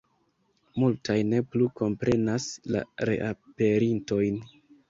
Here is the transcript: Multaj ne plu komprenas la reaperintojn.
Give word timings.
Multaj 0.83 1.17
ne 1.33 1.41
plu 1.55 1.69
komprenas 1.81 2.49
la 2.77 2.83
reaperintojn. 3.11 4.45